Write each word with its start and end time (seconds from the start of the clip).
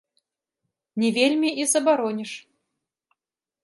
Не 1.03 1.13
вельмі 1.19 1.49
і 1.63 1.69
забароніш. 1.77 2.31